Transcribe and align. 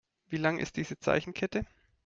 Wie 0.29 0.37
lang 0.37 0.57
ist 0.57 0.77
diese 0.77 0.97
Zeichenkette? 0.97 1.63